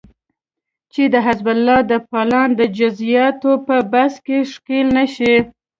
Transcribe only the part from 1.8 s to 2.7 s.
به د پلان د